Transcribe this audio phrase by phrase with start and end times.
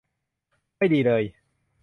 [0.77, 1.23] ไม่ดีเลย